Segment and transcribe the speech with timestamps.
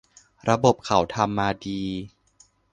[0.49, 1.81] ระบบเขาทำมาดี